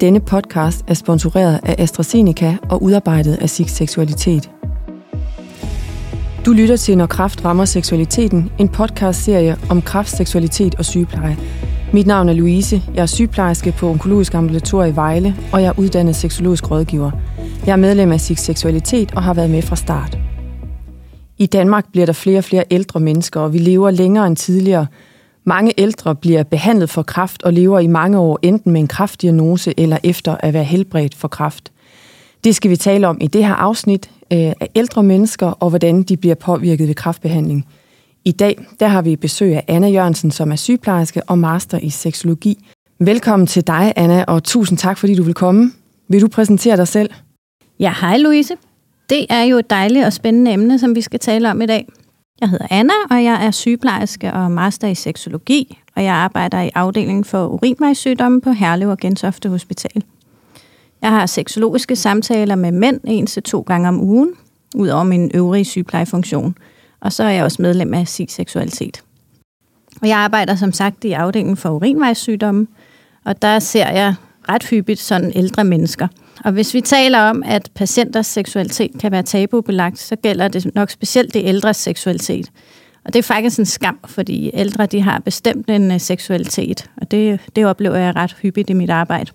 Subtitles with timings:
[0.00, 4.50] Denne podcast er sponsoreret af AstraZeneca og udarbejdet af SIG Seksualitet.
[6.46, 11.36] Du lytter til Når Kraft rammer seksualiteten, en podcastserie om kraft, seksualitet og sygepleje.
[11.92, 15.78] Mit navn er Louise, jeg er sygeplejerske på Onkologisk Ambulatorie i Vejle, og jeg er
[15.78, 17.10] uddannet seksologisk rådgiver.
[17.66, 20.18] Jeg er medlem af SIG Seksualitet og har været med fra start.
[21.38, 24.86] I Danmark bliver der flere og flere ældre mennesker, og vi lever længere end tidligere–
[25.48, 29.74] mange ældre bliver behandlet for kræft og lever i mange år enten med en kræftdiagnose
[29.76, 31.72] eller efter at være helbredt for kræft.
[32.44, 36.02] Det skal vi tale om i det her afsnit øh, af ældre mennesker og hvordan
[36.02, 37.66] de bliver påvirket ved kræftbehandling.
[38.24, 41.90] I dag der har vi besøg af Anna Jørgensen, som er sygeplejerske og master i
[41.90, 42.64] seksologi.
[43.00, 45.72] Velkommen til dig, Anna, og tusind tak, fordi du vil komme.
[46.08, 47.10] Vil du præsentere dig selv?
[47.80, 48.54] Ja, hej Louise.
[49.10, 51.86] Det er jo et dejligt og spændende emne, som vi skal tale om i dag.
[52.40, 56.70] Jeg hedder Anna, og jeg er sygeplejerske og master i seksologi, og jeg arbejder i
[56.74, 60.04] afdelingen for urinvejssygdomme på Herlev og Gentofte Hospital.
[61.02, 64.32] Jeg har seksologiske samtaler med mænd en til to gange om ugen,
[64.76, 66.54] ud over min øvrige sygeplejefunktion.
[67.00, 69.02] Og så er jeg også medlem af SIG Seksualitet.
[70.02, 72.66] Og jeg arbejder som sagt i afdelingen for urinvejssygdomme,
[73.24, 74.14] og der ser jeg
[74.48, 76.08] ret hyppigt sådan ældre mennesker–
[76.44, 80.90] og hvis vi taler om, at patienters seksualitet kan være tabubelagt, så gælder det nok
[80.90, 82.50] specielt det ældres seksualitet.
[83.04, 87.10] Og det er faktisk en skam, fordi ældre de har bestemt en øh, seksualitet, og
[87.10, 89.30] det, det oplever jeg ret hyppigt i mit arbejde.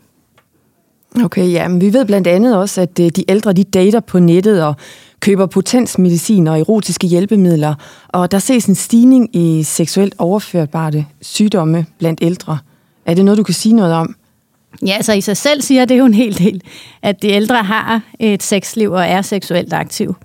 [1.23, 4.19] Okay, ja, men vi ved blandt andet også, at øh, de ældre de dater på
[4.19, 4.75] nettet og
[5.19, 7.75] køber potensmedicin og erotiske hjælpemidler,
[8.07, 12.57] og der ses en stigning i seksuelt overførbare sygdomme blandt ældre.
[13.05, 14.15] Er det noget, du kan sige noget om?
[14.85, 16.61] Ja, så i sig selv siger det jo en hel del,
[17.01, 20.15] at de ældre har et sexliv og er seksuelt aktiv.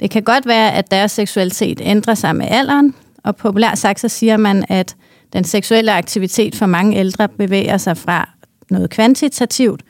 [0.00, 2.94] Det kan godt være, at deres seksualitet ændrer sig med alderen,
[3.24, 4.96] og populært sagt så siger man, at
[5.32, 8.28] den seksuelle aktivitet for mange ældre bevæger sig fra
[8.70, 9.82] noget kvantitativt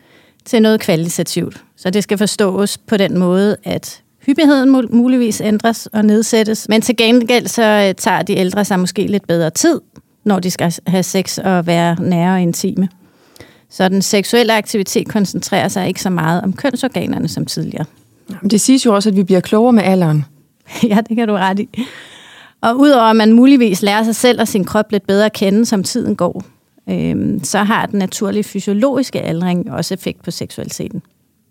[0.45, 1.65] til noget kvalitativt.
[1.77, 6.97] Så det skal forstås på den måde, at hyppigheden muligvis ændres og nedsættes, men til
[6.97, 9.81] gengæld så øh, tager de ældre sig måske lidt bedre tid,
[10.25, 12.89] når de skal have sex og være nære og intime.
[13.75, 17.85] Så den seksuelle aktivitet koncentrerer sig ikke så meget om kønsorganerne som tidligere.
[18.51, 20.25] Det siges jo også, at vi bliver klogere med alderen.
[20.91, 21.69] ja, det kan du ret i.
[22.61, 25.67] Og udover at man muligvis lærer sig selv og sin krop lidt bedre at kende,
[25.67, 26.43] som tiden går,
[26.91, 31.03] øh, så har den naturlige fysiologiske aldring også effekt på seksualiteten.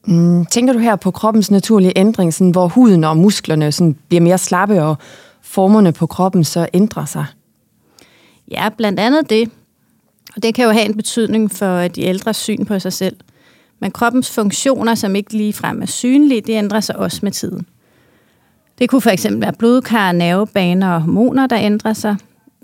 [0.07, 4.21] Mm, tænker du her på kroppens naturlige ændring, sådan, hvor huden og musklerne sådan, bliver
[4.21, 4.97] mere slappe, og
[5.41, 7.25] formerne på kroppen så ændrer sig?
[8.51, 9.49] Ja, blandt andet det.
[10.35, 13.15] Og det kan jo have en betydning for de ældres syn på sig selv.
[13.79, 17.65] Men kroppens funktioner, som ikke lige frem er synlige, det ændrer sig også med tiden.
[18.79, 22.15] Det kunne for eksempel være blodkar, nervebaner og hormoner, der ændrer sig.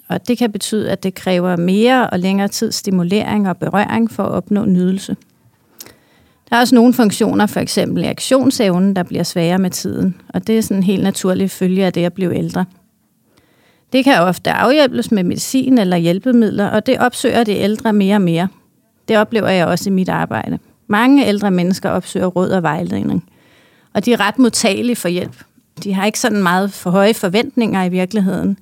[0.07, 4.23] Og det kan betyde, at det kræver mere og længere tid stimulering og berøring for
[4.23, 5.15] at opnå nydelse.
[6.49, 10.15] Der er også nogle funktioner, for eksempel reaktionsevnen, der bliver sværere med tiden.
[10.29, 12.65] Og det er sådan en helt naturlig følge af det at blive ældre.
[13.93, 18.21] Det kan ofte afhjælpes med medicin eller hjælpemidler, og det opsøger de ældre mere og
[18.21, 18.47] mere.
[19.07, 20.59] Det oplever jeg også i mit arbejde.
[20.87, 23.29] Mange ældre mennesker opsøger råd og vejledning,
[23.93, 25.43] og de er ret modtagelige for hjælp.
[25.83, 28.57] De har ikke sådan meget for høje forventninger i virkeligheden,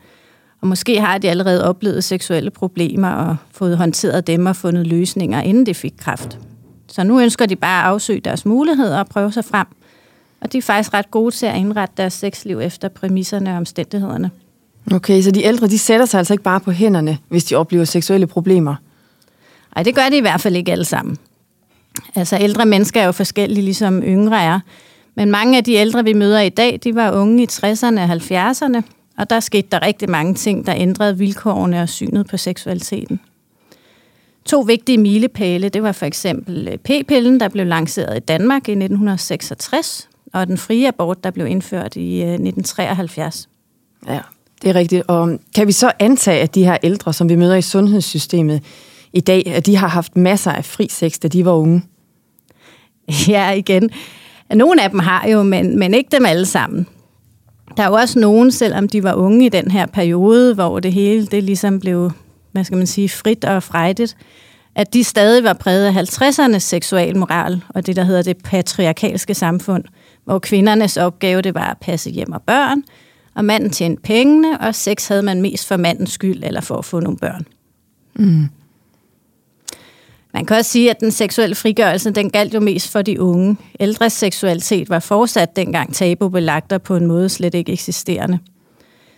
[0.61, 5.41] og måske har de allerede oplevet seksuelle problemer og fået håndteret dem og fundet løsninger,
[5.41, 6.39] inden de fik kræft.
[6.87, 9.67] Så nu ønsker de bare at afsøge deres muligheder og prøve sig frem.
[10.41, 14.31] Og de er faktisk ret gode til at indrette deres sexliv efter præmisserne og omstændighederne.
[14.91, 17.85] Okay, så de ældre, de sætter sig altså ikke bare på hænderne, hvis de oplever
[17.85, 18.75] seksuelle problemer?
[19.75, 21.17] Nej, det gør de i hvert fald ikke alle sammen.
[22.15, 24.59] Altså ældre mennesker er jo forskellige, ligesom yngre er.
[25.15, 28.11] Men mange af de ældre, vi møder i dag, de var unge i 60'erne og
[28.11, 28.81] 70'erne,
[29.17, 33.19] og der skete der rigtig mange ting, der ændrede vilkårene og synet på seksualiteten.
[34.45, 38.71] To vigtige milepæle, det var for eksempel øh, p-pillen, der blev lanceret i Danmark i
[38.71, 43.49] 1966, og den frie abort, der blev indført i 1973.
[44.07, 44.19] Øh, ja,
[44.61, 45.03] det er rigtigt.
[45.07, 48.63] Og kan vi så antage, at de her ældre, som vi møder i sundhedssystemet
[49.13, 51.83] i dag, at de har haft masser af fri sex, da de var unge?
[53.27, 53.89] Ja, igen.
[54.53, 56.87] Nogle af dem har jo, men, men ikke dem alle sammen.
[57.77, 60.93] Der er jo også nogen, selvom de var unge i den her periode, hvor det
[60.93, 62.11] hele det ligesom blev,
[62.51, 64.17] hvad skal man sige, frit og frejdigt,
[64.75, 69.83] at de stadig var præget af 50'ernes seksualmoral og det, der hedder det patriarkalske samfund,
[70.25, 72.83] hvor kvindernes opgave det var at passe hjem og børn,
[73.37, 76.85] og manden tjente pengene, og sex havde man mest for mandens skyld eller for at
[76.85, 77.45] få nogle børn.
[78.15, 78.47] Mm.
[80.33, 83.57] Man kan også sige, at den seksuelle frigørelse, den galt jo mest for de unge.
[83.79, 88.39] Ældres seksualitet var fortsat dengang tabubelagt på en måde slet ikke eksisterende.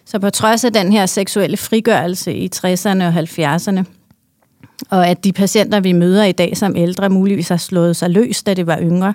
[0.05, 3.83] Så på trods af den her seksuelle frigørelse i 60'erne og 70'erne,
[4.89, 8.43] og at de patienter, vi møder i dag som ældre, muligvis har slået sig løs,
[8.43, 9.13] da det var yngre,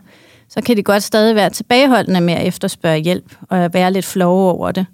[0.48, 4.52] så kan de godt stadig være tilbageholdende med at efterspørge hjælp og være lidt flove
[4.52, 4.86] over det.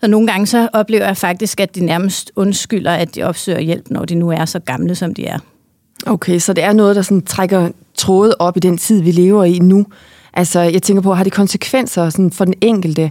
[0.00, 3.90] Så nogle gange så oplever jeg faktisk, at de nærmest undskylder, at de opsøger hjælp,
[3.90, 5.38] når de nu er så gamle, som de er.
[6.06, 9.44] Okay, så det er noget, der sådan trækker trådet op i den tid, vi lever
[9.44, 9.86] i nu.
[10.32, 13.10] Altså, jeg tænker på, har det konsekvenser sådan for den enkelte?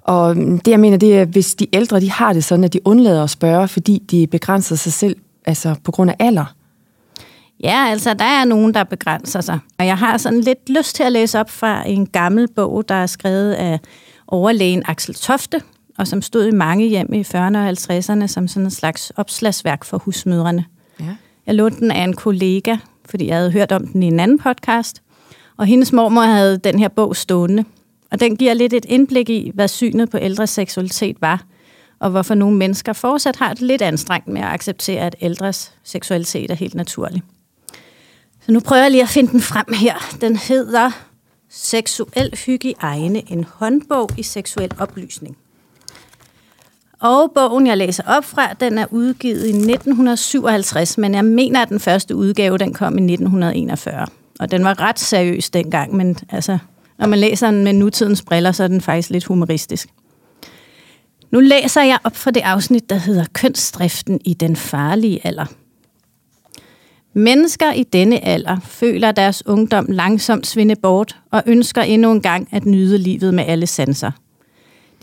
[0.00, 2.86] Og det, jeg mener, det er, hvis de ældre, de har det sådan, at de
[2.86, 6.54] undlader at spørge, fordi de begrænser sig selv altså på grund af alder.
[7.64, 9.58] Ja, altså, der er nogen, der begrænser sig.
[9.78, 12.94] Og jeg har sådan lidt lyst til at læse op fra en gammel bog, der
[12.94, 13.80] er skrevet af
[14.26, 15.60] overlægen Axel Tofte,
[15.98, 19.84] og som stod i mange hjem i 40'erne og 50'erne som sådan en slags opslagsværk
[19.84, 20.64] for husmødrene.
[21.00, 21.14] Ja.
[21.46, 22.76] Jeg lånte den af en kollega,
[23.10, 25.02] fordi jeg havde hørt om den i en anden podcast,
[25.56, 27.64] og hendes mormor havde den her bog stående.
[28.10, 31.44] Og den giver lidt et indblik i, hvad synet på ældres seksualitet var,
[31.98, 36.50] og hvorfor nogle mennesker fortsat har det lidt anstrengt med at acceptere, at ældres seksualitet
[36.50, 37.22] er helt naturlig.
[38.46, 40.16] Så nu prøver jeg lige at finde den frem her.
[40.20, 40.90] Den hedder
[41.50, 45.36] Seksuel hygiejne, en håndbog i seksuel oplysning.
[47.00, 51.68] Og bogen, jeg læser op fra, den er udgivet i 1957, men jeg mener, at
[51.68, 54.06] den første udgave, den kom i 1941.
[54.40, 56.58] Og den var ret seriøs dengang, men altså,
[56.98, 59.88] når man læser den med nutidens briller, så er den faktisk lidt humoristisk.
[61.30, 65.46] Nu læser jeg op fra det afsnit, der hedder Kønsdriften i den farlige alder.
[67.14, 72.48] Mennesker i denne alder føler deres ungdom langsomt svinde bort og ønsker endnu en gang
[72.52, 74.10] at nyde livet med alle sanser–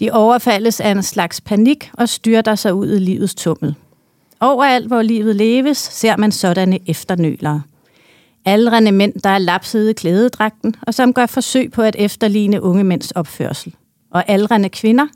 [0.01, 3.75] de overfaldes af en slags panik og styrter sig ud i livets tummel.
[4.39, 7.61] Overalt, hvor livet leves, ser man sådanne efternølere.
[8.45, 12.83] Aldrende mænd, der er lapset i klædedragten, og som gør forsøg på at efterligne unge
[12.83, 13.75] mænds opførsel.
[14.11, 15.07] Og aldrende kvinder,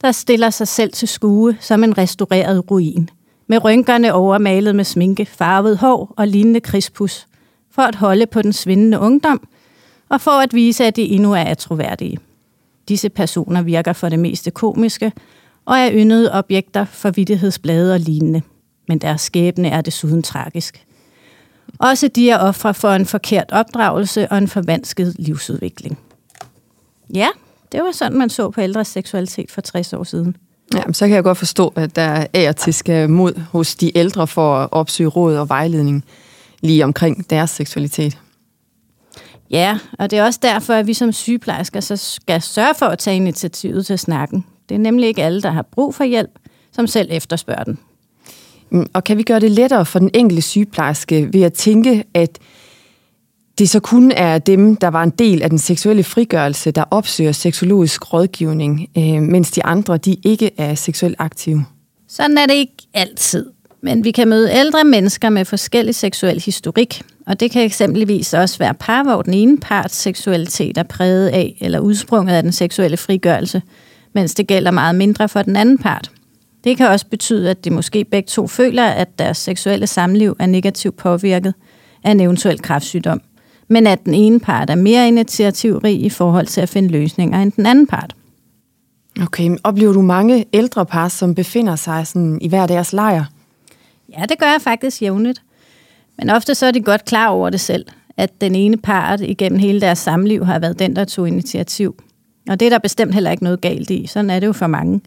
[0.00, 3.10] der stiller sig selv til skue som en restaureret ruin,
[3.50, 7.26] med rynkerne overmalet med sminke, farvet hår og lignende krispus,
[7.70, 9.48] for at holde på den svindende ungdom,
[10.08, 12.18] og for at vise, at de endnu er troværdige.
[12.88, 15.12] Disse personer virker for det meste komiske
[15.64, 18.42] og er yndede objekter for vidtighedsblade og lignende.
[18.88, 20.86] Men deres skæbne er desuden tragisk.
[21.78, 25.98] Også de er ofre for en forkert opdragelse og en forvansket livsudvikling.
[27.14, 27.28] Ja,
[27.72, 30.36] det var sådan, man så på ældres seksualitet for 60 år siden.
[30.74, 34.26] Ja, så kan jeg godt forstå, at der er til skal mod hos de ældre
[34.26, 36.04] for at opsøge råd og vejledning
[36.60, 38.18] lige omkring deres seksualitet.
[39.50, 42.98] Ja, og det er også derfor, at vi som sygeplejersker så skal sørge for at
[42.98, 44.44] tage initiativet til snakken.
[44.68, 46.38] Det er nemlig ikke alle, der har brug for hjælp,
[46.72, 47.78] som selv efterspørger den.
[48.70, 52.38] Mm, og kan vi gøre det lettere for den enkelte sygeplejerske ved at tænke, at
[53.60, 57.32] det så kun er dem, der var en del af den seksuelle frigørelse, der opsøger
[57.32, 61.64] seksologisk rådgivning, øh, mens de andre de ikke er seksuelt aktive?
[62.08, 63.46] Sådan er det ikke altid.
[63.82, 68.58] Men vi kan møde ældre mennesker med forskellig seksuel historik, og det kan eksempelvis også
[68.58, 72.96] være par, hvor den ene parts seksualitet er præget af eller udsprunget af den seksuelle
[72.96, 73.62] frigørelse,
[74.12, 76.10] mens det gælder meget mindre for den anden part.
[76.64, 80.46] Det kan også betyde, at de måske begge to føler, at deres seksuelle samliv er
[80.46, 81.54] negativt påvirket
[82.04, 83.20] af en eventuel kræftsygdom,
[83.70, 87.52] men at den ene part er mere initiativrig i forhold til at finde løsninger end
[87.52, 88.16] den anden part.
[89.22, 93.24] Okay, oplever du mange ældre par, som befinder sig sådan i hver deres lejr?
[94.18, 95.42] Ja, det gør jeg faktisk jævnligt.
[96.18, 97.86] Men ofte så er de godt klar over det selv,
[98.16, 101.94] at den ene part igennem hele deres samliv har været den, der tog initiativ.
[102.48, 104.06] Og det er der bestemt heller ikke noget galt i.
[104.06, 105.00] Sådan er det jo for mange.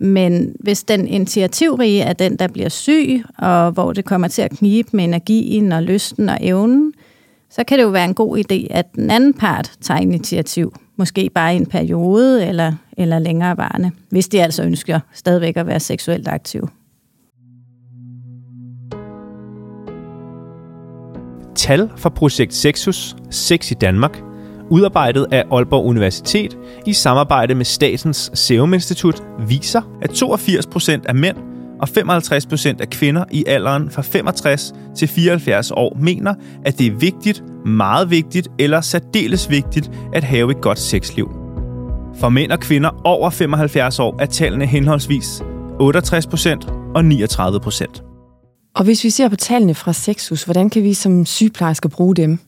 [0.00, 4.50] Men hvis den initiativrige er den, der bliver syg, og hvor det kommer til at
[4.50, 6.92] knibe med energien og lysten og evnen,
[7.50, 10.74] så kan det jo være en god idé, at den anden part tager initiativ.
[10.96, 15.80] Måske bare i en periode eller, eller længerevarende, hvis de altså ønsker stadigvæk at være
[15.80, 16.68] seksuelt aktive.
[21.56, 24.22] tal fra projekt Sexus, Sex i Danmark,
[24.70, 31.36] udarbejdet af Aalborg Universitet i samarbejde med Statens Serum Institut, viser, at 82% af mænd
[31.80, 36.90] og 55% af kvinder i alderen fra 65 til 74 år mener, at det er
[36.90, 41.30] vigtigt, meget vigtigt eller særdeles vigtigt at have et godt sexliv.
[42.20, 45.42] For mænd og kvinder over 75 år er tallene henholdsvis
[45.80, 48.02] 68% og 39%.
[48.74, 52.38] Og hvis vi ser på tallene fra Sexus, hvordan kan vi som sygeplejersker bruge dem?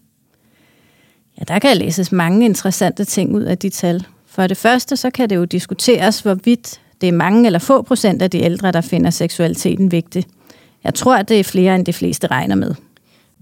[1.39, 4.07] Ja, der kan læses mange interessante ting ud af de tal.
[4.27, 8.23] For det første, så kan det jo diskuteres, hvorvidt det er mange eller få procent
[8.23, 10.25] af de ældre, der finder seksualiteten vigtig.
[10.85, 12.75] Jeg tror, at det er flere, end de fleste regner med.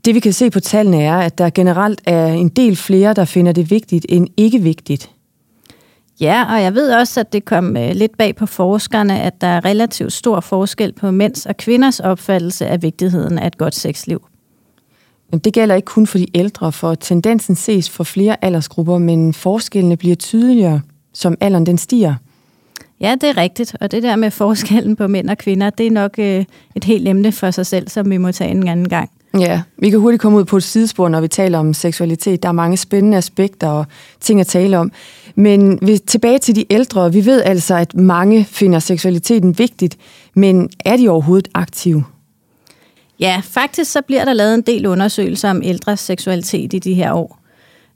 [0.05, 3.25] Det vi kan se på tallene er, at der generelt er en del flere, der
[3.25, 5.11] finder det vigtigt end ikke vigtigt.
[6.21, 9.47] Ja, og jeg ved også, at det kom øh, lidt bag på forskerne, at der
[9.47, 14.27] er relativt stor forskel på mænds og kvinders opfattelse af vigtigheden af et godt sexliv.
[15.31, 19.35] Men det gælder ikke kun for de ældre, for tendensen ses for flere aldersgrupper, men
[19.35, 20.81] forskellene bliver tydeligere,
[21.15, 22.15] som alderen den stiger.
[23.01, 25.91] Ja, det er rigtigt, og det der med forskellen på mænd og kvinder, det er
[25.91, 29.11] nok øh, et helt emne for sig selv, som vi må tage en anden gang.
[29.39, 32.43] Ja, vi kan hurtigt komme ud på et sidespor, når vi taler om seksualitet.
[32.43, 33.87] Der er mange spændende aspekter og
[34.21, 34.93] ting at tale om.
[35.35, 37.13] Men tilbage til de ældre.
[37.13, 39.97] Vi ved altså, at mange finder seksualiteten vigtigt,
[40.35, 42.05] men er de overhovedet aktive?
[43.21, 47.13] Ja, faktisk så bliver der lavet en del undersøgelser om ældres seksualitet i de her
[47.13, 47.39] år.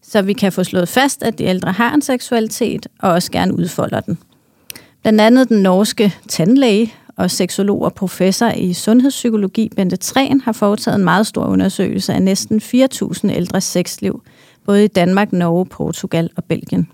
[0.02, 3.54] Så vi kan få slået fast, at de ældre har en seksualitet og også gerne
[3.54, 4.18] udfolder den.
[5.02, 10.98] Blandt andet den norske tandlæge og seksolog og professor i sundhedspsykologi, Bente Træn, har foretaget
[10.98, 14.22] en meget stor undersøgelse af næsten 4.000 ældres sexliv,
[14.66, 16.88] både i Danmark, Norge, Portugal og Belgien.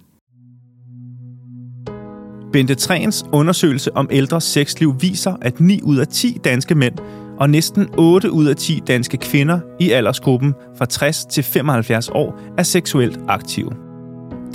[2.52, 6.94] Bente Træns undersøgelse om ældres sexliv viser, at 9 ud af 10 danske mænd
[7.38, 12.40] og næsten 8 ud af 10 danske kvinder i aldersgruppen fra 60 til 75 år
[12.58, 13.85] er seksuelt aktive.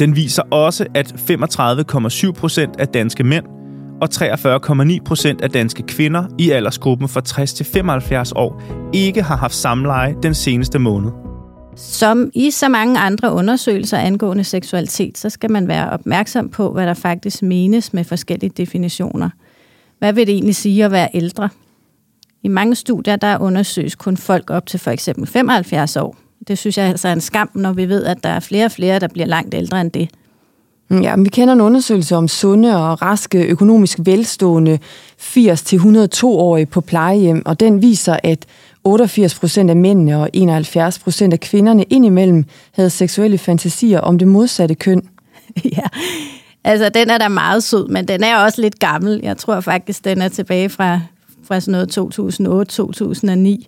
[0.01, 3.45] Den viser også, at 35,7 procent af danske mænd
[4.01, 8.61] og 43,9 procent af danske kvinder i aldersgruppen fra 60 til 75 år
[8.93, 11.11] ikke har haft samleje den seneste måned.
[11.75, 16.87] Som i så mange andre undersøgelser angående seksualitet, så skal man være opmærksom på, hvad
[16.87, 19.29] der faktisk menes med forskellige definitioner.
[19.99, 21.49] Hvad vil det egentlig sige at være ældre?
[22.43, 26.30] I mange studier, der undersøges kun folk op til for eksempel 75 år.
[26.47, 28.71] Det synes jeg altså er en skam, når vi ved, at der er flere og
[28.71, 30.09] flere, der bliver langt ældre end det.
[30.91, 34.79] Ja, vi kender en undersøgelse om sunde og raske, økonomisk velstående
[35.19, 38.45] 80-102-årige på plejehjem, og den viser, at
[38.83, 44.27] 88 procent af mændene og 71 procent af kvinderne indimellem havde seksuelle fantasier om det
[44.27, 45.09] modsatte køn.
[45.77, 45.83] ja,
[46.63, 49.19] altså den er da meget sød, men den er også lidt gammel.
[49.23, 50.99] Jeg tror faktisk, den er tilbage fra,
[51.43, 51.97] fra sådan noget
[53.61, 53.65] 2008-2009.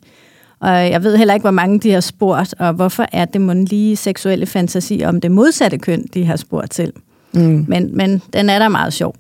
[0.63, 3.65] Og jeg ved heller ikke, hvor mange de har spurgt, og hvorfor er det mon
[3.65, 6.91] lige seksuelle fantasi om det modsatte køn, de har spurgt til.
[7.33, 7.65] Mm.
[7.67, 9.15] Men, men den er da meget sjov.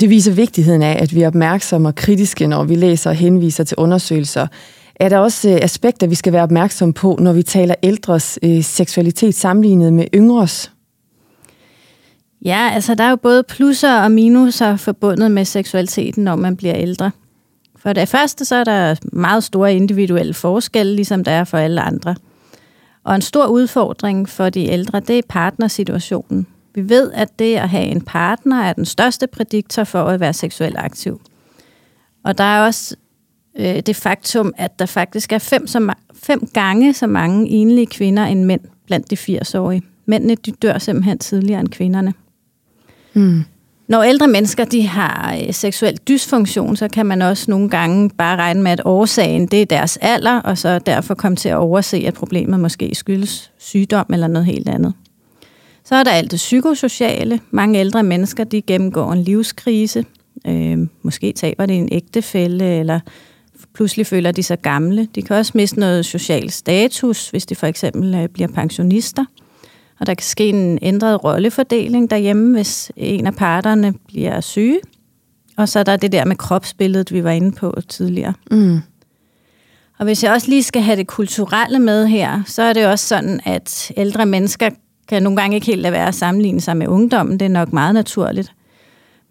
[0.00, 3.64] Det viser vigtigheden af, at vi er opmærksomme og kritiske, når vi læser og henviser
[3.64, 4.46] til undersøgelser.
[4.96, 8.62] Er der også øh, aspekter, vi skal være opmærksomme på, når vi taler ældres øh,
[8.62, 10.72] seksualitet sammenlignet med yngres?
[12.44, 16.74] Ja, altså der er jo både plusser og minuser forbundet med seksualiteten, når man bliver
[16.76, 17.10] ældre.
[17.82, 21.80] For det første så er der meget store individuelle forskelle, ligesom der er for alle
[21.80, 22.14] andre.
[23.04, 26.46] Og en stor udfordring for de ældre, det er partnersituationen.
[26.74, 30.32] Vi ved, at det at have en partner er den største prædiktor for at være
[30.32, 31.20] seksuelt aktiv.
[32.24, 32.96] Og der er også
[33.58, 38.24] øh, det faktum, at der faktisk er fem, så fem gange så mange enlige kvinder
[38.24, 39.82] end mænd blandt de 80-årige.
[40.06, 42.14] Mændene de dør simpelthen tidligere end kvinderne.
[43.14, 43.44] Mm.
[43.90, 48.36] Når ældre mennesker de har øh, seksuel dysfunktion, så kan man også nogle gange bare
[48.36, 51.96] regne med, at årsagen det er deres alder, og så derfor komme til at overse,
[51.96, 54.92] at problemet måske skyldes sygdom eller noget helt andet.
[55.84, 57.40] Så er der alt det psykosociale.
[57.50, 60.04] Mange ældre mennesker de gennemgår en livskrise.
[60.46, 63.00] Øh, måske taber de en ægtefælle, eller
[63.74, 65.08] pludselig føler de sig gamle.
[65.14, 69.24] De kan også miste noget social status, hvis de for eksempel øh, bliver pensionister.
[70.00, 74.80] Og der kan ske en ændret rollefordeling derhjemme, hvis en af parterne bliver syge.
[75.56, 78.34] Og så er der det der med kropsbilledet, vi var inde på tidligere.
[78.50, 78.80] Mm.
[79.98, 83.06] Og hvis jeg også lige skal have det kulturelle med her, så er det også
[83.06, 84.70] sådan, at ældre mennesker
[85.08, 87.40] kan nogle gange ikke helt lade være at sammenligne sig med ungdommen.
[87.40, 88.52] Det er nok meget naturligt.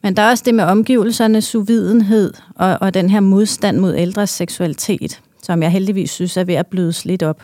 [0.04, 4.30] Men der er også det med omgivelsernes uvidenhed og, og den her modstand mod ældres
[4.30, 7.44] seksualitet, som jeg heldigvis synes er ved at blødes lidt op.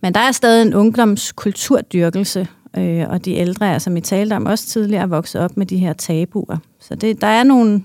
[0.00, 4.46] Men der er stadig en ungdomskulturdyrkelse, øh, og de ældre er, som I talte om
[4.46, 6.56] også tidligere, vokset op med de her tabuer.
[6.80, 7.82] Så det, der er nogle,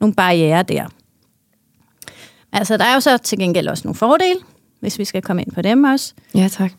[0.00, 0.86] nogle barriere der.
[2.52, 4.40] Altså, der er jo så til gengæld også nogle fordele,
[4.80, 6.14] hvis vi skal komme ind på dem også.
[6.34, 6.72] Ja, tak.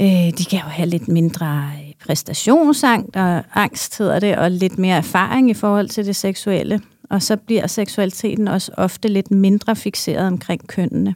[0.00, 4.78] Øh, de kan jo have lidt mindre øh, præstationsangst, og angst hedder det, og lidt
[4.78, 6.80] mere erfaring i forhold til det seksuelle.
[7.10, 11.14] Og så bliver seksualiteten også ofte lidt mindre fixeret omkring kønnene.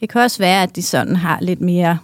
[0.00, 1.98] Det kan også være, at de sådan har lidt mere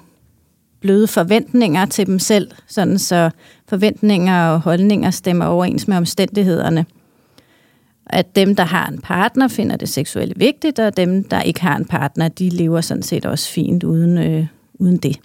[0.80, 3.30] bløde forventninger til dem selv, sådan så
[3.68, 6.86] forventninger og holdninger stemmer overens med omstændighederne.
[8.06, 11.76] At dem, der har en partner, finder det seksuelle vigtigt, og dem, der ikke har
[11.76, 15.20] en partner, de lever sådan set også fint uden, øh, uden det.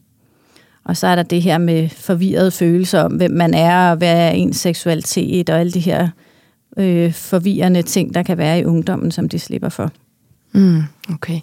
[0.83, 4.27] Og så er der det her med forvirrede følelser om, hvem man er, og hvad
[4.27, 6.09] er ens seksualitet, og alle de her
[6.77, 9.91] øh, forvirrende ting, der kan være i ungdommen, som de slipper for.
[10.51, 10.81] Mm,
[11.13, 11.39] okay.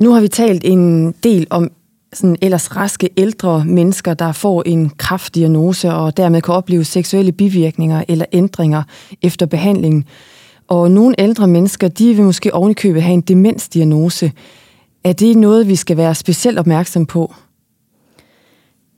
[0.00, 1.70] Nu har vi talt en del om
[2.12, 8.04] sådan ellers raske ældre mennesker, der får en kraftdiagnose og dermed kan opleve seksuelle bivirkninger
[8.08, 8.82] eller ændringer
[9.22, 10.04] efter behandlingen.
[10.68, 14.32] Og nogle ældre mennesker, de vil måske ovenikøbet have en demensdiagnose.
[15.04, 17.34] Er det noget, vi skal være specielt opmærksom på?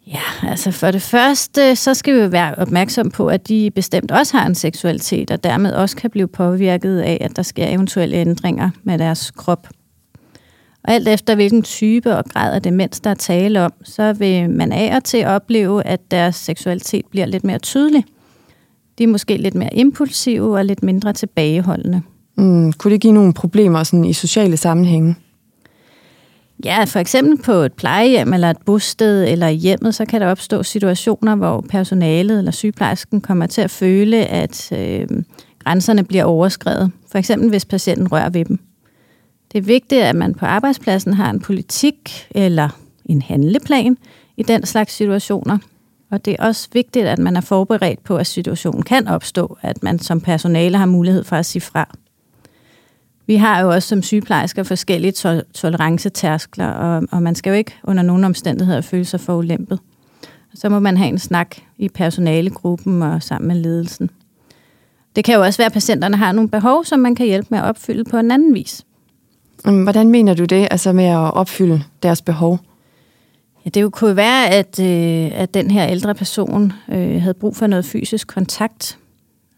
[0.07, 4.37] Ja, altså for det første, så skal vi være opmærksom på, at de bestemt også
[4.37, 8.71] har en seksualitet, og dermed også kan blive påvirket af, at der sker eventuelle ændringer
[8.83, 9.69] med deres krop.
[10.89, 14.51] Og alt efter hvilken type og grad af demens, der er tale om, så vil
[14.51, 18.05] man af og til opleve, at deres seksualitet bliver lidt mere tydelig.
[18.99, 22.03] De er måske lidt mere impulsive og lidt mindre tilbageholdende.
[22.37, 25.17] Mm, kunne det give nogle problemer sådan, i sociale sammenhænge?
[26.65, 30.63] Ja, for eksempel på et plejehjem eller et bosted eller hjemmet, så kan der opstå
[30.63, 35.09] situationer, hvor personalet eller sygeplejersken kommer til at føle, at øh,
[35.65, 36.93] grænserne bliver overskrevet.
[37.13, 38.59] For eksempel hvis patienten rører ved dem.
[39.53, 42.69] Det er vigtigt, at man på arbejdspladsen har en politik eller
[43.05, 43.97] en handleplan
[44.37, 45.59] i den slags situationer.
[46.11, 49.83] Og det er også vigtigt, at man er forberedt på, at situationen kan opstå, at
[49.83, 51.97] man som personale har mulighed for at sige fra.
[53.27, 57.75] Vi har jo også som sygeplejersker forskellige to- tolerancetærskler, og, og man skal jo ikke
[57.85, 59.79] under nogen omstændigheder føle sig forulæmpet.
[60.55, 64.11] Så må man have en snak i personalegruppen og sammen med ledelsen.
[65.17, 67.59] Det kan jo også være, at patienterne har nogle behov, som man kan hjælpe med
[67.59, 68.85] at opfylde på en anden vis.
[69.65, 72.59] Hvordan mener du det, altså med at opfylde deres behov?
[73.65, 77.67] Ja, det kunne være, at, øh, at den her ældre person øh, havde brug for
[77.67, 78.99] noget fysisk kontakt.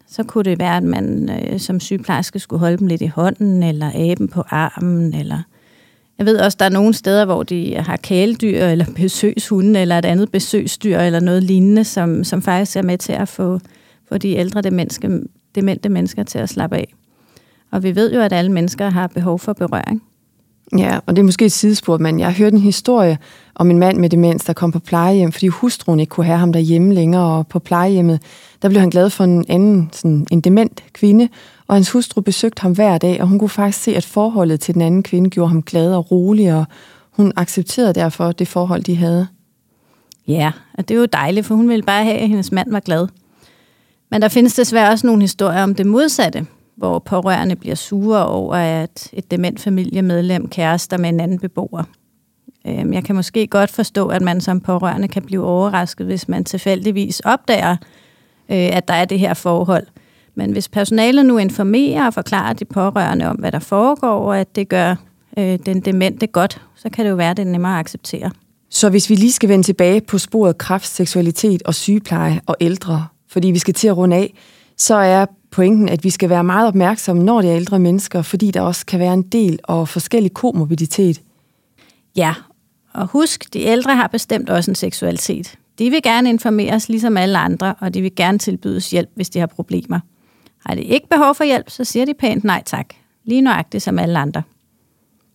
[0.09, 3.63] Så kunne det være, at man øh, som sygeplejerske skulle holde dem lidt i hånden,
[3.63, 5.43] eller aben på armen, eller...
[6.19, 10.05] Jeg ved også, der er nogle steder, hvor de har kæledyr, eller besøgshunde, eller et
[10.05, 13.61] andet besøgsdyr, eller noget lignende, som, som faktisk er med til at få,
[14.09, 15.21] få de ældre demenske,
[15.55, 16.95] demente mennesker til at slappe af.
[17.73, 20.03] Og vi ved jo, at alle mennesker har behov for berøring.
[20.79, 23.19] Ja, og det er måske et sidespor, men jeg har hørt en historie
[23.55, 26.53] om en mand med demens, der kom på plejehjem, fordi hustruen ikke kunne have ham
[26.53, 28.23] derhjemme længere, og på plejehjemmet,
[28.63, 31.29] der blev han glad for en anden, sådan en dement kvinde,
[31.67, 34.75] og hans hustru besøgte ham hver dag, og hun kunne faktisk se, at forholdet til
[34.75, 36.65] den anden kvinde gjorde ham glad og rolig, og
[37.11, 39.27] hun accepterede derfor det forhold, de havde.
[40.29, 42.81] Ja, og det er jo dejligt, for hun ville bare have, at hendes mand var
[42.81, 43.09] glad.
[44.11, 46.47] Men der findes desværre også nogle historier om det modsatte,
[46.81, 51.83] hvor pårørende bliver sure over, at et dement familiemedlem kærester med en anden beboer.
[52.67, 56.45] Øhm, jeg kan måske godt forstå, at man som pårørende kan blive overrasket, hvis man
[56.45, 57.77] tilfældigvis opdager,
[58.51, 59.87] øh, at der er det her forhold.
[60.35, 64.57] Men hvis personalet nu informerer og forklarer de pårørende om, hvad der foregår, og at
[64.57, 64.95] det gør
[65.39, 68.31] øh, den demente godt, så kan det jo være, at det er nemmere at acceptere.
[68.71, 73.07] Så hvis vi lige skal vende tilbage på sporet kraft, seksualitet og sygepleje og ældre,
[73.29, 74.35] fordi vi skal til at runde af,
[74.77, 78.51] så er pointen, at vi skal være meget opmærksomme, når det er ældre mennesker, fordi
[78.51, 81.23] der også kan være en del og forskellig komorbiditet.
[82.17, 82.35] Ja,
[82.93, 85.59] og husk, de ældre har bestemt også en seksualitet.
[85.79, 89.39] De vil gerne informeres ligesom alle andre, og de vil gerne tilbydes hjælp, hvis de
[89.39, 90.01] har problemer.
[90.67, 92.87] Har de ikke behov for hjælp, så siger de pænt nej tak.
[93.25, 94.43] Lige nøjagtigt som alle andre.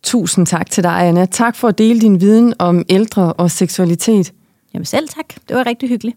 [0.02, 1.26] Tusind tak til dig, Anna.
[1.26, 4.32] Tak for at dele din viden om ældre og seksualitet.
[4.74, 5.34] Jamen selv tak.
[5.48, 6.16] Det var rigtig hyggeligt.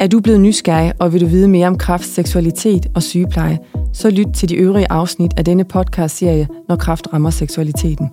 [0.00, 3.58] Er du blevet nysgerrig, og vil du vide mere om kraft, seksualitet og sygepleje,
[3.92, 8.10] så lyt til de øvrige afsnit af denne podcast-serie, når kraft rammer seksualiteten.